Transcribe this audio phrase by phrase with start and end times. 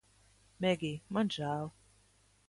[0.63, 1.69] Megij, man žēl